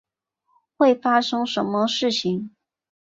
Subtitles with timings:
[0.77, 2.55] 会发生什么事情？